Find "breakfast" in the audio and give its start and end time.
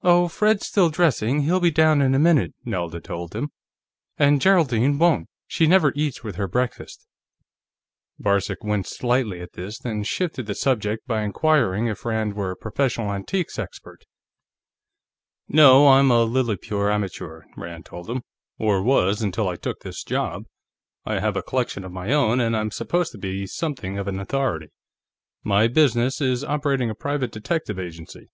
6.48-7.06